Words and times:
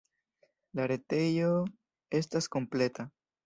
La 0.79 0.87
retejo 0.93 1.51
estas 2.23 2.51
kompleta. 2.59 3.11